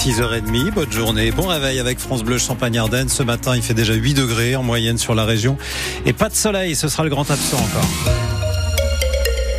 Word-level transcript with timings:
6h30. 0.00 0.70
Bonne 0.70 0.90
journée. 0.90 1.30
Bon 1.30 1.46
réveil 1.46 1.78
avec 1.78 1.98
France 1.98 2.22
Bleu 2.22 2.38
Champagne-Ardenne. 2.38 3.10
Ce 3.10 3.22
matin, 3.22 3.54
il 3.54 3.60
fait 3.60 3.74
déjà 3.74 3.92
8 3.92 4.14
degrés 4.14 4.56
en 4.56 4.62
moyenne 4.62 4.96
sur 4.96 5.14
la 5.14 5.26
région. 5.26 5.58
Et 6.06 6.14
pas 6.14 6.30
de 6.30 6.34
soleil. 6.34 6.74
Ce 6.74 6.88
sera 6.88 7.04
le 7.04 7.10
grand 7.10 7.30
absent 7.30 7.58
encore. 7.58 8.49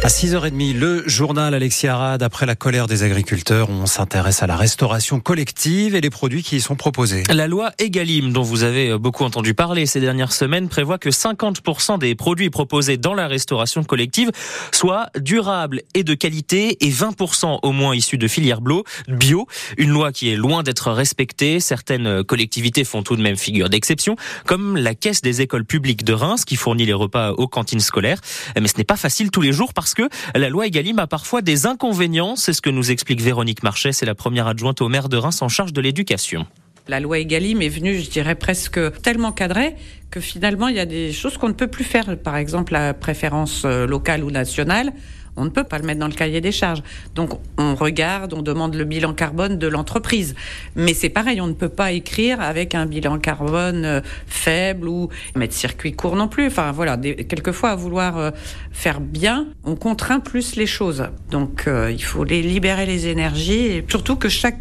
À 0.03 0.07
6h30, 0.07 0.79
le 0.79 1.07
journal 1.07 1.53
Alexis 1.53 1.85
Arad. 1.85 2.23
Après 2.23 2.47
la 2.47 2.55
colère 2.55 2.88
des 2.88 3.03
agriculteurs, 3.03 3.69
on 3.69 3.85
s'intéresse 3.85 4.41
à 4.41 4.47
la 4.47 4.55
restauration 4.55 5.20
collective 5.20 5.93
et 5.93 6.01
les 6.01 6.09
produits 6.09 6.41
qui 6.41 6.55
y 6.55 6.59
sont 6.59 6.75
proposés. 6.75 7.21
La 7.29 7.47
loi 7.47 7.71
Egalim, 7.77 8.34
dont 8.34 8.41
vous 8.41 8.63
avez 8.63 8.98
beaucoup 8.98 9.23
entendu 9.25 9.53
parler 9.53 9.85
ces 9.85 9.99
dernières 9.99 10.31
semaines, 10.31 10.70
prévoit 10.70 10.98
que 10.98 11.11
50% 11.11 11.99
des 11.99 12.16
produits 12.16 12.49
proposés 12.49 12.98
dans 12.98 13.13
la 13.13 13.27
restauration 13.27 13.84
collective 13.84 14.31
soient 14.71 15.05
durables 15.20 15.84
et 15.93 16.04
de 16.04 16.15
qualité 16.15 16.83
et 16.83 16.89
20% 16.89 17.59
au 17.61 17.71
moins 17.71 17.93
issus 17.93 18.18
de 18.18 18.27
filières 18.27 18.61
bio. 18.61 19.47
Une 19.77 19.91
loi 19.91 20.11
qui 20.11 20.31
est 20.31 20.36
loin 20.36 20.63
d'être 20.63 20.89
respectée. 20.89 21.59
Certaines 21.59 22.23
collectivités 22.23 22.85
font 22.85 23.04
tout 23.04 23.15
de 23.15 23.21
même 23.21 23.38
figure 23.38 23.70
d'exception, 23.70 24.15
comme 24.48 24.77
la 24.77 24.95
Caisse 24.95 25.21
des 25.21 25.41
écoles 25.41 25.65
publiques 25.65 26.04
de 26.04 26.13
Reims 26.13 26.43
qui 26.43 26.55
fournit 26.55 26.88
les 26.88 26.93
repas 26.93 27.34
aux 27.34 27.48
cantines 27.48 27.79
scolaires. 27.79 28.20
Mais 28.59 28.68
ce 28.68 28.79
n'est 28.79 28.84
pas 28.84 28.98
facile 28.98 29.29
tous 29.29 29.41
les 29.41 29.54
jours 29.54 29.76
parce 29.76 29.91
parce 29.94 30.09
que 30.09 30.38
la 30.38 30.50
loi 30.50 30.68
Egalim 30.68 31.00
a 31.00 31.08
parfois 31.08 31.41
des 31.41 31.66
inconvénients. 31.66 32.36
C'est 32.36 32.54
ce 32.54 32.62
que 32.62 32.70
nous 32.70 32.91
explique 32.91 33.22
Véronique 33.22 33.63
Marchais, 33.63 33.91
c'est 33.91 34.05
la 34.05 34.16
première 34.16 34.48
adjointe 34.48 34.82
au 34.82 34.88
maire 34.88 35.09
de 35.09 35.18
Reims 35.18 35.41
en 35.41 35.49
charge 35.49 35.73
de 35.73 35.82
l'éducation. 35.82 36.45
La 36.88 36.99
loi 36.99 37.20
Egalim 37.20 37.62
est 37.62 37.70
venue, 37.70 37.98
je 37.99 38.09
dirais, 38.09 38.35
presque 38.35 38.80
tellement 39.02 39.32
cadrée 39.32 39.76
que 40.09 40.20
finalement, 40.20 40.68
il 40.68 40.76
y 40.76 40.80
a 40.80 40.85
des 40.85 41.12
choses 41.12 41.38
qu'on 41.38 41.48
ne 41.48 41.54
peut 41.54 41.68
plus 41.68 41.84
faire. 41.84 42.18
Par 42.18 42.38
exemple, 42.38 42.73
la 42.73 42.94
préférence 42.94 43.63
euh, 43.66 43.85
locale 43.85 44.23
ou 44.23 44.32
nationale 44.32 44.91
on 45.38 45.45
ne 45.45 45.49
peut 45.49 45.63
pas 45.63 45.77
le 45.77 45.85
mettre 45.85 45.99
dans 45.99 46.08
le 46.08 46.13
cahier 46.13 46.41
des 46.41 46.52
charges. 46.52 46.84
Donc 47.16 47.31
on 47.58 47.76
regarde, 47.76 48.34
on 48.34 48.41
demande 48.41 48.76
le 48.76 48.84
bilan 48.84 49.13
carbone 49.13 49.57
de 49.57 49.67
l'entreprise. 49.67 50.35
Mais 50.76 50.94
c'est 50.94 51.09
pareil, 51.09 51.41
on 51.41 51.48
ne 51.48 51.54
peut 51.54 51.70
pas 51.70 51.91
écrire 51.91 52.41
avec 52.41 52.76
un 52.76 52.85
bilan 52.85 53.17
carbone 53.20 53.85
euh, 53.85 54.02
faible 54.27 54.87
ou 54.87 55.09
mettre 55.35 55.54
circuit 55.54 55.93
court 55.93 56.15
non 56.15 56.27
plus. 56.27 56.48
Enfin 56.48 56.71
voilà, 56.71 56.98
quelquefois 56.98 57.70
à 57.70 57.76
vouloir 57.76 58.18
euh, 58.18 58.32
faire 58.71 58.99
bien, 58.99 59.48
on 59.63 59.76
contraint 59.76 60.20
plus 60.20 60.55
les 60.55 60.68
choses. 60.68 61.05
Donc 61.29 61.65
euh, 61.68 61.91
il 61.91 62.04
faut 62.04 62.24
libérer 62.24 62.85
les 62.85 63.07
énergies 63.07 63.65
et 63.65 63.85
surtout 63.87 64.16
que 64.16 64.29
chaque 64.29 64.57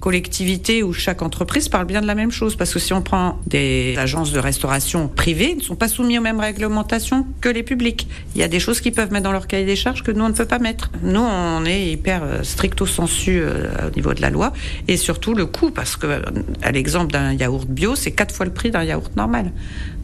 collectivité 0.00 0.82
ou 0.82 0.92
chaque 0.92 1.22
entreprise 1.22 1.68
parle 1.68 1.86
bien 1.86 2.02
de 2.02 2.06
la 2.06 2.14
même 2.14 2.30
chose. 2.30 2.56
Parce 2.56 2.72
que 2.72 2.78
si 2.78 2.92
on 2.92 3.00
prend 3.00 3.38
des 3.46 3.94
agences 3.96 4.32
de 4.32 4.38
restauration 4.38 5.08
privées, 5.08 5.52
ils 5.52 5.58
ne 5.58 5.62
sont 5.62 5.76
pas 5.76 5.88
soumis 5.88 6.18
aux 6.18 6.22
mêmes 6.22 6.40
réglementations 6.40 7.26
que 7.42 7.50
les 7.50 7.62
publics. 7.62 8.08
Il 8.34 8.40
y 8.40 8.44
a 8.44 8.48
des 8.48 8.60
choses 8.60 8.80
qu'ils 8.80 8.92
peuvent 8.92 9.12
mettre 9.12 9.24
dans 9.24 9.32
leur 9.32 9.46
cahier 9.46 9.66
des 9.66 9.76
charges 9.76 10.02
que 10.02 10.10
nous, 10.10 10.24
on 10.24 10.28
ne 10.28 10.34
peut 10.34 10.46
pas 10.46 10.58
mettre. 10.58 10.90
Nous, 11.02 11.20
on 11.20 11.64
est 11.66 11.90
hyper 11.90 12.22
euh, 12.22 12.42
stricto 12.42 12.86
sensu 12.86 13.42
euh, 13.42 13.88
au 13.88 13.94
niveau 13.94 14.14
de 14.14 14.22
la 14.22 14.30
loi. 14.30 14.54
Et 14.88 14.96
surtout 14.96 15.34
le 15.34 15.44
coût, 15.44 15.70
parce 15.70 15.96
que, 15.96 16.22
à 16.62 16.72
l'exemple 16.72 17.12
d'un 17.12 17.32
yaourt 17.32 17.68
bio, 17.68 17.94
c'est 17.96 18.12
quatre 18.12 18.34
fois 18.34 18.46
le 18.46 18.52
prix 18.52 18.70
d'un 18.70 18.84
yaourt 18.84 19.14
normal. 19.16 19.52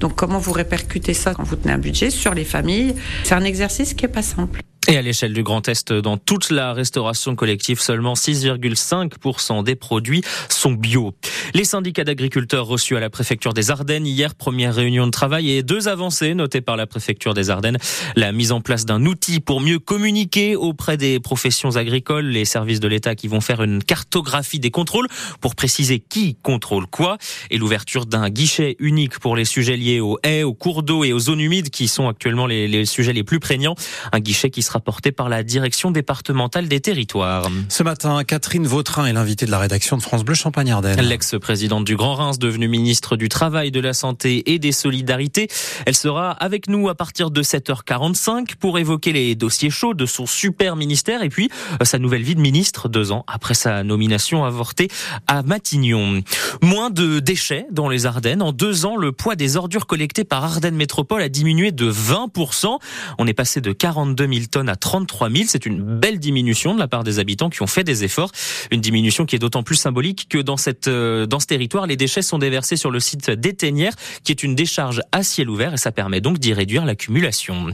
Donc, 0.00 0.16
comment 0.16 0.38
vous 0.38 0.52
répercutez 0.52 1.14
ça 1.14 1.32
quand 1.32 1.44
vous 1.44 1.56
tenez 1.56 1.72
un 1.72 1.78
budget 1.78 2.10
sur 2.10 2.34
les 2.34 2.44
familles? 2.44 2.94
C'est 3.24 3.34
un 3.34 3.44
exercice 3.44 3.94
qui 3.94 4.04
n'est 4.04 4.12
pas 4.12 4.22
simple. 4.22 4.60
Et 4.90 4.96
à 4.96 5.02
l'échelle 5.02 5.34
du 5.34 5.42
Grand 5.42 5.68
Est, 5.68 5.92
dans 5.92 6.16
toute 6.16 6.48
la 6.48 6.72
restauration 6.72 7.36
collective, 7.36 7.78
seulement 7.78 8.14
6,5% 8.14 9.62
des 9.62 9.74
produits 9.74 10.22
sont 10.48 10.72
bio. 10.72 11.14
Les 11.52 11.64
syndicats 11.64 12.04
d'agriculteurs 12.04 12.66
reçus 12.66 12.96
à 12.96 13.00
la 13.00 13.10
préfecture 13.10 13.52
des 13.52 13.70
Ardennes 13.70 14.06
hier, 14.06 14.34
première 14.34 14.74
réunion 14.74 15.04
de 15.04 15.10
travail 15.10 15.50
et 15.50 15.62
deux 15.62 15.88
avancées 15.88 16.32
notées 16.32 16.62
par 16.62 16.78
la 16.78 16.86
préfecture 16.86 17.34
des 17.34 17.50
Ardennes. 17.50 17.76
La 18.16 18.32
mise 18.32 18.50
en 18.50 18.62
place 18.62 18.86
d'un 18.86 19.04
outil 19.04 19.40
pour 19.40 19.60
mieux 19.60 19.78
communiquer 19.78 20.56
auprès 20.56 20.96
des 20.96 21.20
professions 21.20 21.76
agricoles, 21.76 22.24
les 22.24 22.46
services 22.46 22.80
de 22.80 22.88
l'État 22.88 23.14
qui 23.14 23.28
vont 23.28 23.42
faire 23.42 23.62
une 23.62 23.84
cartographie 23.84 24.58
des 24.58 24.70
contrôles 24.70 25.08
pour 25.42 25.54
préciser 25.54 25.98
qui 25.98 26.36
contrôle 26.42 26.86
quoi 26.86 27.18
et 27.50 27.58
l'ouverture 27.58 28.06
d'un 28.06 28.30
guichet 28.30 28.74
unique 28.78 29.18
pour 29.18 29.36
les 29.36 29.44
sujets 29.44 29.76
liés 29.76 30.00
aux 30.00 30.18
haies, 30.22 30.44
aux 30.44 30.54
cours 30.54 30.82
d'eau 30.82 31.04
et 31.04 31.12
aux 31.12 31.18
zones 31.18 31.40
humides 31.40 31.68
qui 31.68 31.88
sont 31.88 32.08
actuellement 32.08 32.46
les, 32.46 32.86
sujets 32.86 33.12
les 33.12 33.24
plus 33.24 33.38
prégnants. 33.38 33.74
Un 34.12 34.20
guichet 34.20 34.48
qui 34.48 34.62
sera 34.62 34.77
porté 34.80 35.12
par 35.12 35.28
la 35.28 35.42
direction 35.42 35.90
départementale 35.90 36.68
des 36.68 36.80
territoires. 36.80 37.48
Ce 37.68 37.82
matin, 37.82 38.22
Catherine 38.24 38.66
Vautrin 38.66 39.06
est 39.06 39.12
l'invitée 39.12 39.46
de 39.46 39.50
la 39.50 39.58
rédaction 39.58 39.96
de 39.96 40.02
France 40.02 40.24
Bleu 40.24 40.34
Champagne-Ardenne. 40.34 41.00
L'ex-présidente 41.00 41.84
du 41.84 41.96
Grand 41.96 42.14
Reims, 42.14 42.38
devenue 42.38 42.68
ministre 42.68 43.16
du 43.16 43.28
Travail, 43.28 43.70
de 43.70 43.80
la 43.80 43.92
Santé 43.92 44.52
et 44.52 44.58
des 44.58 44.72
Solidarités. 44.72 45.48
Elle 45.86 45.96
sera 45.96 46.30
avec 46.30 46.68
nous 46.68 46.88
à 46.88 46.94
partir 46.94 47.30
de 47.30 47.42
7h45 47.42 48.56
pour 48.56 48.78
évoquer 48.78 49.12
les 49.12 49.34
dossiers 49.34 49.70
chauds 49.70 49.94
de 49.94 50.06
son 50.06 50.26
super 50.26 50.76
ministère 50.76 51.22
et 51.22 51.28
puis 51.28 51.50
euh, 51.80 51.84
sa 51.84 51.98
nouvelle 51.98 52.22
vie 52.22 52.34
de 52.34 52.40
ministre 52.40 52.88
deux 52.88 53.12
ans 53.12 53.24
après 53.26 53.54
sa 53.54 53.82
nomination 53.82 54.44
avortée 54.44 54.88
à 55.26 55.42
Matignon. 55.42 56.22
Moins 56.62 56.90
de 56.90 57.20
déchets 57.20 57.66
dans 57.70 57.88
les 57.88 58.06
Ardennes. 58.06 58.42
En 58.42 58.52
deux 58.52 58.86
ans, 58.86 58.96
le 58.96 59.12
poids 59.12 59.36
des 59.36 59.56
ordures 59.56 59.86
collectées 59.86 60.24
par 60.24 60.44
Ardennes 60.44 60.76
Métropole 60.76 61.22
a 61.22 61.28
diminué 61.28 61.72
de 61.72 61.90
20%. 61.90 62.78
On 63.18 63.26
est 63.26 63.34
passé 63.34 63.60
de 63.60 63.72
42 63.72 64.26
000 64.26 64.46
tonnes 64.50 64.57
à 64.66 64.76
33 64.76 65.30
000. 65.30 65.44
C'est 65.46 65.66
une 65.66 65.82
belle 65.82 66.18
diminution 66.18 66.74
de 66.74 66.80
la 66.80 66.88
part 66.88 67.04
des 67.04 67.18
habitants 67.18 67.50
qui 67.50 67.62
ont 67.62 67.66
fait 67.66 67.84
des 67.84 68.04
efforts. 68.04 68.32
Une 68.70 68.80
diminution 68.80 69.26
qui 69.26 69.36
est 69.36 69.38
d'autant 69.38 69.62
plus 69.62 69.76
symbolique 69.76 70.26
que 70.28 70.38
dans 70.38 70.56
cette 70.56 70.88
euh, 70.88 71.26
dans 71.26 71.40
ce 71.40 71.46
territoire, 71.46 71.86
les 71.86 71.96
déchets 71.96 72.22
sont 72.22 72.38
déversés 72.38 72.76
sur 72.76 72.90
le 72.90 73.00
site 73.00 73.30
d'Éteignères, 73.30 73.94
qui 74.24 74.32
est 74.32 74.42
une 74.42 74.54
décharge 74.54 75.02
à 75.12 75.22
ciel 75.22 75.48
ouvert 75.50 75.74
et 75.74 75.76
ça 75.76 75.92
permet 75.92 76.20
donc 76.20 76.38
d'y 76.38 76.52
réduire 76.52 76.84
l'accumulation. 76.84 77.66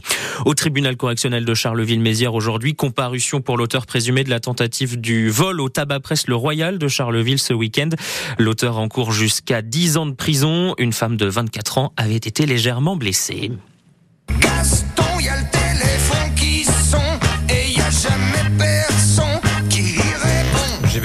Au 0.44 0.54
tribunal 0.54 0.96
correctionnel 0.96 1.44
de 1.44 1.54
Charleville-Mézières 1.54 2.34
aujourd'hui, 2.34 2.74
comparution 2.74 3.40
pour 3.40 3.56
l'auteur 3.56 3.86
présumé 3.86 4.24
de 4.24 4.30
la 4.30 4.40
tentative 4.40 5.00
du 5.00 5.30
vol 5.30 5.60
au 5.60 5.68
tabac 5.68 6.00
presse 6.00 6.26
le 6.26 6.34
Royal 6.34 6.78
de 6.78 6.88
Charleville 6.88 7.38
ce 7.38 7.52
week-end. 7.52 7.90
L'auteur 8.38 8.78
en 8.78 8.88
cours 8.88 9.12
jusqu'à 9.12 9.62
10 9.62 9.96
ans 9.96 10.06
de 10.06 10.12
prison. 10.12 10.74
Une 10.78 10.92
femme 10.92 11.16
de 11.16 11.26
24 11.26 11.78
ans 11.78 11.92
avait 11.96 12.16
été 12.16 12.46
légèrement 12.46 12.96
blessée. 12.96 13.52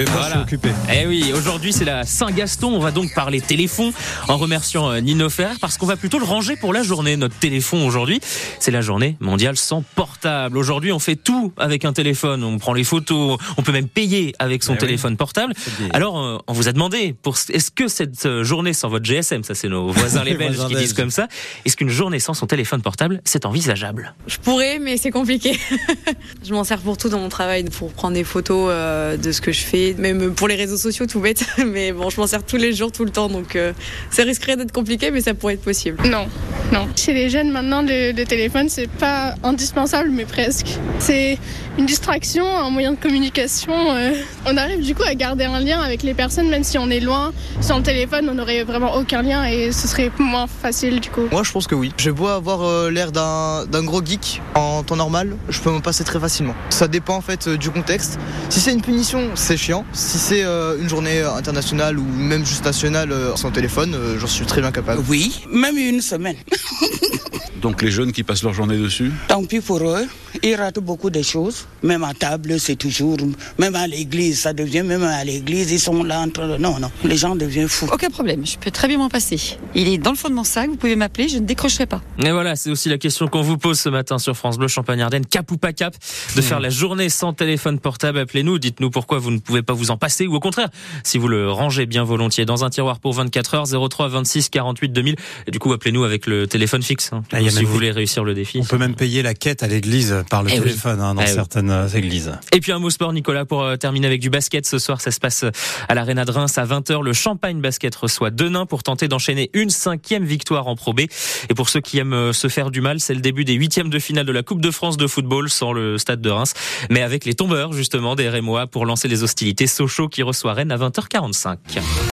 Voilà. 0.06 0.46
Eh 0.94 1.08
oui, 1.08 1.34
aujourd'hui 1.36 1.74
c'est 1.74 1.86
la 1.86 2.06
Saint-Gaston. 2.06 2.74
On 2.74 2.80
va 2.80 2.92
donc 2.92 3.14
parler 3.14 3.42
téléphone 3.42 3.92
en 4.28 4.38
remerciant 4.38 4.90
euh, 4.90 5.00
Nino 5.00 5.30
Ferrer 5.30 5.56
parce 5.60 5.78
qu'on 5.78 5.86
va 5.86 5.98
plutôt 5.98 6.20
le 6.20 6.26
ranger 6.26 6.56
pour 6.56 6.74
la 6.74 6.84
journée. 6.84 7.18
Notre 7.18 7.36
téléphone 7.36 7.82
aujourd'hui, 7.82 8.20
c'est 8.60 8.72
la 8.72 8.82
journée 8.82 9.18
mondiale 9.20 9.58
sans 9.58 9.84
portable. 9.96 10.58
Aujourd'hui, 10.58 10.92
on 10.92 11.00
fait 11.00 11.16
tout 11.16 11.54
avec 11.58 11.86
un 11.86 11.94
téléphone. 11.94 12.44
On 12.44 12.58
prend 12.58 12.74
les 12.74 12.84
photos, 12.84 13.38
on 13.58 13.62
peut 13.62 13.72
même 13.72 13.88
payer 13.88 14.34
avec 14.40 14.64
son 14.64 14.76
eh 14.76 14.78
téléphone 14.78 15.18
portable. 15.18 15.54
Alors, 15.92 16.20
euh, 16.20 16.38
on 16.48 16.54
vous 16.54 16.68
a 16.68 16.72
demandé 16.72 17.16
pour 17.22 17.36
est-ce 17.50 17.72
que 17.72 17.88
cette 17.88 18.26
euh, 18.26 18.44
journée 18.44 18.74
sans 18.74 18.90
votre 18.90 19.06
GSM, 19.06 19.44
ça 19.44 19.56
c'est 19.56 19.70
nos 19.70 19.90
voisins 19.90 20.24
les 20.24 20.34
Belges 20.38 20.66
qui 20.68 20.76
disent 20.76 20.94
comme 20.94 21.12
ça, 21.12 21.28
est-ce 21.66 21.76
qu'une 21.76 21.90
journée 21.90 22.20
sans 22.20 22.34
son 22.34 22.48
téléphone 22.48 22.82
portable, 22.82 23.22
c'est 23.26 23.46
envisageable? 23.46 24.14
Je 24.28 24.38
pourrais, 24.38 24.80
mais 24.80 24.98
c'est 24.98 25.12
compliqué. 25.12 25.60
je 26.48 26.54
m'en 26.54 26.64
sers 26.64 26.80
pour 26.80 26.98
tout 26.98 27.10
dans 27.10 27.20
mon 27.20 27.30
travail, 27.30 27.66
pour 27.66 27.92
prendre 27.92 28.14
des 28.14 28.24
photos 28.24 28.70
de 28.70 29.32
ce 29.32 29.42
que 29.42 29.52
je 29.52 29.62
fais 29.62 29.89
même 29.98 30.34
pour 30.34 30.48
les 30.48 30.56
réseaux 30.56 30.78
sociaux, 30.78 31.06
tout 31.06 31.20
bête. 31.20 31.46
Mais 31.66 31.92
bon, 31.92 32.10
je 32.10 32.20
m'en 32.20 32.28
sers 32.28 32.44
tous 32.44 32.58
les 32.58 32.74
jours, 32.74 32.92
tout 32.92 33.06
le 33.06 33.12
temps, 33.12 33.30
donc 33.30 33.56
euh, 33.56 33.74
ça 34.12 34.24
risquerait 34.24 34.58
d'être 34.58 34.72
compliqué, 34.72 35.12
mais 35.12 35.22
ça 35.22 35.34
pourrait 35.34 35.56
être 35.56 35.62
possible. 35.62 35.98
Non, 36.08 36.28
non. 36.72 36.88
Chez 36.96 37.14
les 37.14 37.30
jeunes, 37.30 37.52
maintenant, 37.52 37.82
le, 37.82 38.12
le 38.12 38.26
téléphone, 38.26 38.70
c'est 38.70 38.90
pas 38.90 39.36
indispensable, 39.44 40.10
mais 40.12 40.26
presque. 40.26 40.68
C'est 41.00 41.38
une 41.80 41.86
distraction, 41.86 42.46
un 42.46 42.70
moyen 42.70 42.92
de 42.92 42.98
communication. 42.98 43.74
Euh. 43.74 44.12
On 44.46 44.58
arrive 44.58 44.82
du 44.82 44.94
coup 44.94 45.04
à 45.04 45.16
garder 45.16 45.46
un 45.46 45.62
lien 45.62 45.80
avec 45.80 46.04
les 46.04 46.14
personnes, 46.14 46.50
même 46.50 46.66
si 46.66 46.78
on 46.78 46.90
est 46.90 47.00
loin. 47.00 47.32
Sans 47.62 47.78
le 47.78 47.84
téléphone, 47.84 48.28
on 48.30 48.36
n'aurait 48.36 48.64
vraiment 48.64 48.96
aucun 48.96 49.22
lien 49.22 49.46
et 49.46 49.72
ce 49.72 49.88
serait 49.88 50.12
moins 50.20 50.46
facile 50.48 51.00
du 51.00 51.10
coup. 51.10 51.24
Moi, 51.32 51.44
je 51.44 51.52
pense 51.52 51.68
que 51.68 51.76
oui. 51.76 51.94
Je 51.98 52.12
beau 52.12 52.28
avoir 52.28 52.64
euh, 52.64 52.92
l'air 52.92 53.14
d'un 53.14 53.84
gros 53.84 54.04
geek 54.04 54.42
en 54.56 54.84
temps 54.84 54.98
normal, 54.98 55.38
je 55.48 55.60
peux 55.60 55.70
m'en 55.70 55.80
passer 55.80 56.04
très 56.04 56.20
facilement. 56.20 56.54
Ça 56.70 56.88
dépend 56.88 57.16
en 57.16 57.22
fait 57.22 57.48
du 57.48 57.70
contexte. 57.70 58.20
Si 58.50 58.60
c'est 58.60 58.74
une 58.74 58.82
punition, 58.82 59.30
c'est 59.36 59.58
chiant. 59.58 59.86
Si 59.94 60.18
c'est 60.18 60.44
euh, 60.44 60.78
une 60.80 60.90
journée 60.90 61.22
internationale 61.22 61.98
ou 61.98 62.04
même 62.04 62.46
juste 62.46 62.66
nationale 62.66 63.12
euh, 63.12 63.36
sans 63.36 63.52
téléphone, 63.52 63.94
euh, 63.96 64.18
j'en 64.20 64.28
suis 64.28 64.46
très 64.46 64.62
bien 64.62 64.72
capable. 64.72 65.02
Oui, 65.08 65.42
même 65.52 65.78
une 65.78 66.02
semaine. 66.02 66.36
Donc 67.62 67.82
les 67.82 67.92
jeunes 67.92 68.12
qui 68.12 68.24
passent 68.24 68.44
leur 68.44 68.54
journée 68.54 68.78
dessus 68.78 69.12
Tant 69.28 69.44
pis 69.44 69.60
pour 69.60 69.82
eux. 69.82 70.08
Ils 70.44 70.56
ratent 70.56 70.80
beaucoup 70.80 71.10
de 71.10 71.22
choses. 71.22 71.68
Même 71.84 72.04
à 72.04 72.14
table, 72.14 72.60
c'est 72.60 72.76
toujours. 72.76 73.18
Même 73.58 73.76
à 73.76 73.88
l'église, 73.88 74.42
ça 74.42 74.54
devient. 74.54 74.84
Même 74.84 75.04
à 75.04 75.24
l'église, 75.24 75.72
ils 75.72 75.80
sont 75.80 76.04
là. 76.04 76.22
Entre... 76.22 76.58
Non, 76.60 76.80
non. 76.80 76.92
Les 77.04 77.18
gens 77.18 77.36
deviennent 77.36 77.68
fous. 77.68 77.90
Aucun 77.92 78.10
problème. 78.10 78.46
Je 78.46 78.58
peux 78.58 78.72
très 78.72 78.88
bien 78.88 78.98
m'en 78.98 79.10
passer. 79.10 79.58
Il 79.76 79.88
est 79.88 79.98
dans 79.98 80.12
le 80.12 80.18
fond 80.18 80.30
de 80.30 80.36
mon 80.36 80.44
sac. 80.44 80.70
Vous 80.70 80.76
pouvez 80.76 80.96
m'appeler. 80.96 81.28
Je 81.28 81.38
ne 81.38 81.46
décrocherai 81.46 81.86
pas. 81.86 82.02
Et 82.20 82.32
voilà, 82.32 82.56
c'est 82.56 82.70
aussi 82.70 82.90
la 82.90 82.98
question 82.98 83.28
qu'on 83.28 83.42
vous 83.42 83.58
pose 83.58 83.80
ce 83.80 83.90
matin 83.90 84.20
sur 84.20 84.36
France 84.36 84.58
Bleu 84.58 84.68
Champagne-Ardenne. 84.68 85.26
Cap 85.26 85.52
ou 85.52 85.58
pas 85.58 85.74
cap 85.74 85.96
de 86.36 86.42
faire 86.42 86.60
la 86.60 86.70
journée 86.70 87.10
sans 87.10 87.34
téléphone 87.34 87.80
portable 87.80 88.20
Appelez-nous. 88.20 88.60
Dites-nous 88.60 88.92
pourquoi 88.92 89.20
vous 89.20 89.32
ne 89.32 89.40
pouvez 89.40 89.62
pas 89.62 89.74
vous 89.74 89.92
en 89.92 89.98
passer 89.98 90.28
ou 90.28 90.36
au 90.36 90.40
contraire, 90.40 90.70
si 91.04 91.18
vous 91.18 91.28
le 91.28 91.52
rangez 91.52 91.86
bien 91.86 92.04
volontiers 92.04 92.46
dans 92.46 92.64
un 92.64 92.70
tiroir 92.70 93.00
pour 93.00 93.14
24 93.14 93.54
heures 93.56 93.90
03 93.90 94.10
26 94.10 94.50
48 94.50 94.90
2000. 94.90 95.16
Et 95.48 95.52
du 95.52 95.60
coup, 95.60 95.74
appelez-nous 95.74 96.04
avec 96.04 96.28
le 96.28 96.48
téléphone 96.48 96.84
fixe. 96.84 97.12
Hein, 97.14 97.24
si 97.50 97.64
vous 97.64 97.72
voulez 97.74 97.92
réussir 97.92 98.24
le 98.24 98.34
défi. 98.34 98.60
On 98.62 98.66
peut 98.66 98.78
même 98.78 98.96
payer 98.96 99.22
la 99.22 99.34
quête 99.34 99.64
à 99.64 99.68
l'église 99.68 100.24
par 100.30 100.44
le 100.44 100.50
Eh 100.52 100.54
oui. 100.56 100.64
téléphone 100.66 101.00
hein, 101.02 101.14
dans 101.16 101.22
Eh 101.22 101.28
certaines 101.28 101.70
euh, 101.72 101.88
églises. 101.88 102.32
Et 102.54 102.60
puis 102.60 102.72
un 102.72 102.80
mot 102.80 102.90
sport, 102.90 103.14
Nicolas, 103.14 103.46
pour 103.46 103.64
euh, 103.64 103.76
terminer 103.76 104.08
avec 104.08 104.22
du 104.22 104.30
basket. 104.30 104.66
Ce 104.66 104.80
soir, 104.80 105.02
ça 105.02 105.12
se 105.12 105.20
passe 105.20 105.46
à 105.88 105.96
l'Arena 105.96 106.26
de 106.26 106.32
Reims 106.32 106.58
à 106.58 106.66
20h. 106.66 107.04
Le 107.04 107.14
Champagne 107.14 107.62
Basket 107.62 107.94
reçoit 107.96 108.32
Denain 108.32 108.66
pour 108.66 108.84
tenter 108.84 109.08
d'enchaîner 109.08 109.50
une 109.54 109.70
cinquième 109.70 110.24
victoire 110.26 110.68
en 110.68 110.76
Pro 110.76 110.94
B. 110.94 111.02
Et 111.50 111.54
pour 111.56 111.70
ceux 111.70 111.82
qui 111.82 111.98
aiment 111.98 112.14
euh, 112.14 112.34
se 112.34 112.48
faire 112.48 112.72
du 112.72 112.82
mal, 112.82 113.00
c'est 113.00 113.14
le 113.14 113.22
début 113.22 113.46
des 113.46 113.54
huitièmes 113.54 113.90
de 113.90 114.00
finale 114.00 114.26
de 114.26 114.32
la 114.32 114.44
Coupe 114.44 114.62
de 114.62 114.72
France 114.72 114.98
de 114.98 115.08
football 115.08 115.50
sans 115.50 115.74
le 115.74 115.98
stade 115.98 116.22
de 116.22 116.30
Reims, 116.30 116.54
mais 116.90 117.02
avec 117.02 117.26
les 117.26 117.34
tombeurs 117.34 117.74
justement 117.74 118.16
des 118.16 118.30
Rémois 118.30 118.68
pour 118.68 118.86
lancer 118.86 119.08
les 119.08 119.24
hostilités. 119.24 119.68
Sochaux 119.68 120.08
qui 120.08 120.24
reçoit 120.24 120.54
Rennes 120.54 120.72
à 120.72 120.78
20h45. 120.78 121.58